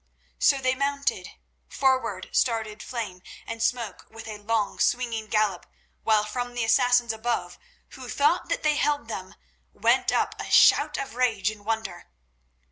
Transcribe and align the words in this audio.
So 0.39 0.57
they 0.57 0.73
mounted. 0.73 1.29
Forward 1.69 2.27
started 2.31 2.81
Flame 2.81 3.21
and 3.45 3.61
Smoke 3.61 4.07
with 4.09 4.27
a 4.27 4.39
long, 4.39 4.79
swinging 4.79 5.27
gallop, 5.27 5.67
while 6.01 6.23
from 6.23 6.55
the 6.55 6.63
Assassins 6.63 7.13
above, 7.13 7.59
who 7.89 8.09
thought 8.09 8.49
that 8.49 8.63
they 8.63 8.77
held 8.77 9.07
them, 9.09 9.35
went 9.73 10.11
up 10.11 10.33
a 10.39 10.49
shout 10.49 10.97
of 10.97 11.13
rage 11.13 11.51
and 11.51 11.63
wonder. 11.65 12.09